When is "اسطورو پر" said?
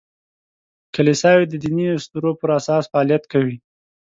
1.97-2.49